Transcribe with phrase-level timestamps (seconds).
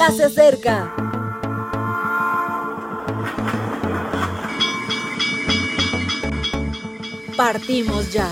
[0.00, 0.94] ya se acerca.
[7.36, 8.26] Partimos ya.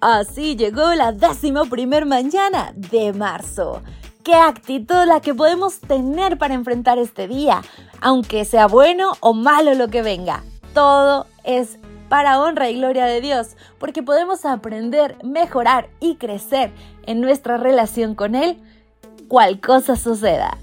[0.00, 3.82] Así llegó la décima primer mañana de marzo.
[4.24, 7.60] ¿Qué actitud la que podemos tener para enfrentar este día?
[8.00, 10.42] Aunque sea bueno o malo lo que venga,
[10.72, 11.78] todo es
[12.10, 16.72] para honra y gloria de Dios, porque podemos aprender, mejorar y crecer
[17.06, 18.58] en nuestra relación con Él,
[19.28, 20.58] cual cosa suceda.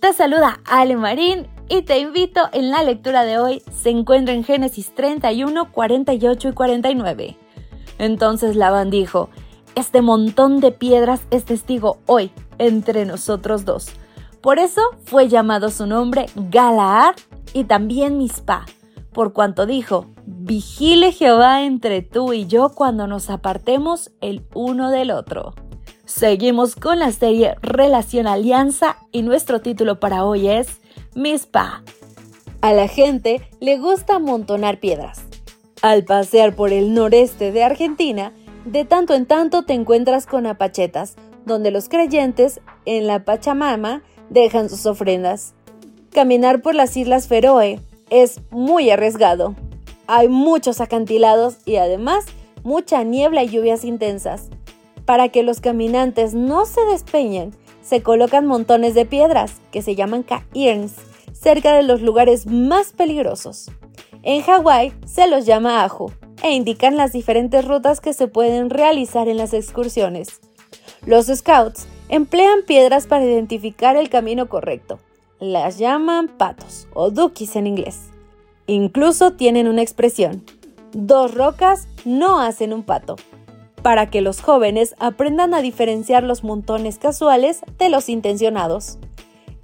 [0.00, 4.42] Te saluda Ale Marín y te invito en la lectura de hoy, se encuentra en
[4.42, 7.36] Génesis 31, 48 y 49.
[7.98, 9.30] Entonces Labán dijo,
[9.76, 13.90] Este montón de piedras es testigo hoy entre nosotros dos.
[14.40, 17.14] Por eso fue llamado su nombre Galaad
[17.52, 18.66] y también Mispa,
[19.12, 20.06] por cuanto dijo,
[20.46, 25.54] Vigile Jehová entre tú y yo cuando nos apartemos el uno del otro.
[26.04, 30.82] Seguimos con la serie Relación Alianza y nuestro título para hoy es
[31.14, 31.82] Mispa.
[32.60, 35.22] A la gente le gusta amontonar piedras.
[35.80, 38.34] Al pasear por el noreste de Argentina,
[38.66, 44.68] de tanto en tanto te encuentras con apachetas, donde los creyentes en la Pachamama dejan
[44.68, 45.54] sus ofrendas.
[46.12, 49.54] Caminar por las Islas Feroe es muy arriesgado.
[50.06, 52.26] Hay muchos acantilados y además
[52.62, 54.48] mucha niebla y lluvias intensas.
[55.04, 60.22] Para que los caminantes no se despeñen, se colocan montones de piedras, que se llaman
[60.22, 60.94] cairns,
[61.32, 63.70] cerca de los lugares más peligrosos.
[64.22, 66.10] En Hawái se los llama ajo
[66.42, 70.40] e indican las diferentes rutas que se pueden realizar en las excursiones.
[71.06, 74.98] Los scouts emplean piedras para identificar el camino correcto.
[75.40, 78.13] Las llaman patos o dukis en inglés.
[78.66, 80.44] Incluso tienen una expresión.
[80.92, 83.16] Dos rocas no hacen un pato.
[83.82, 88.98] Para que los jóvenes aprendan a diferenciar los montones casuales de los intencionados.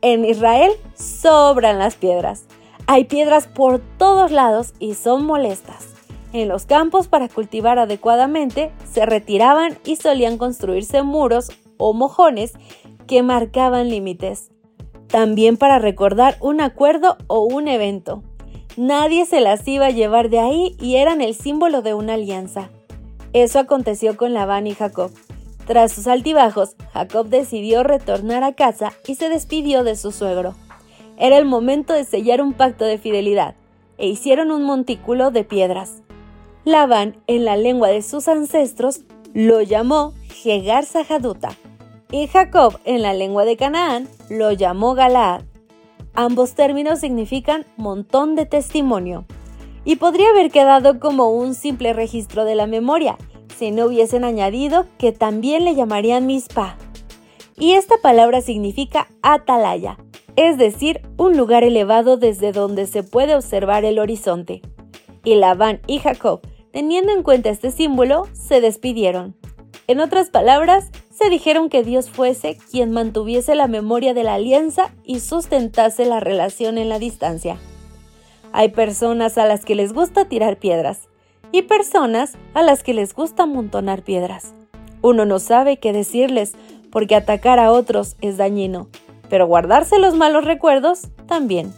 [0.00, 2.44] En Israel sobran las piedras.
[2.86, 5.88] Hay piedras por todos lados y son molestas.
[6.32, 12.52] En los campos para cultivar adecuadamente se retiraban y solían construirse muros o mojones
[13.06, 14.50] que marcaban límites.
[15.08, 18.22] También para recordar un acuerdo o un evento.
[18.76, 22.70] Nadie se las iba a llevar de ahí y eran el símbolo de una alianza.
[23.32, 25.10] Eso aconteció con Labán y Jacob.
[25.66, 30.54] Tras sus altibajos, Jacob decidió retornar a casa y se despidió de su suegro.
[31.18, 33.54] Era el momento de sellar un pacto de fidelidad,
[33.98, 36.02] e hicieron un montículo de piedras.
[36.64, 39.00] Labán, en la lengua de sus ancestros,
[39.32, 41.50] lo llamó Jegar Sahaduta,
[42.10, 45.42] y Jacob, en la lengua de Canaán, lo llamó Galaad.
[46.18, 49.26] Ambos términos significan montón de testimonio,
[49.84, 53.18] y podría haber quedado como un simple registro de la memoria,
[53.56, 56.78] si no hubiesen añadido que también le llamarían Mispa.
[57.58, 59.98] Y esta palabra significa atalaya,
[60.36, 64.62] es decir, un lugar elevado desde donde se puede observar el horizonte.
[65.22, 66.40] Y Labán y Jacob,
[66.72, 69.36] teniendo en cuenta este símbolo, se despidieron.
[69.86, 74.92] En otras palabras, se dijeron que Dios fuese quien mantuviese la memoria de la alianza
[75.04, 77.58] y sustentase la relación en la distancia.
[78.52, 81.08] Hay personas a las que les gusta tirar piedras
[81.52, 84.54] y personas a las que les gusta amontonar piedras.
[85.02, 86.54] Uno no sabe qué decirles
[86.90, 88.88] porque atacar a otros es dañino
[89.28, 91.72] pero guardarse los malos recuerdos también.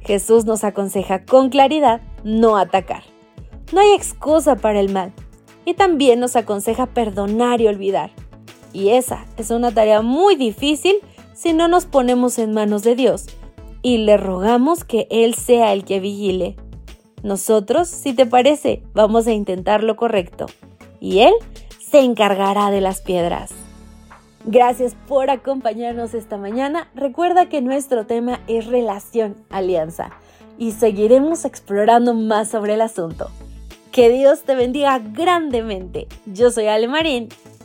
[0.00, 3.02] Jesús nos aconseja con claridad no atacar.
[3.72, 5.12] No hay excusa para el mal.
[5.64, 8.10] Y también nos aconseja perdonar y olvidar.
[8.72, 10.96] Y esa es una tarea muy difícil
[11.34, 13.26] si no nos ponemos en manos de Dios
[13.82, 16.56] y le rogamos que Él sea el que vigile.
[17.22, 20.46] Nosotros, si te parece, vamos a intentar lo correcto.
[21.00, 21.34] Y Él
[21.78, 23.50] se encargará de las piedras.
[24.44, 26.88] Gracias por acompañarnos esta mañana.
[26.94, 30.12] Recuerda que nuestro tema es relación alianza
[30.58, 33.30] y seguiremos explorando más sobre el asunto.
[33.92, 36.06] Que Dios te bendiga grandemente.
[36.26, 37.28] Yo soy Ale Marín.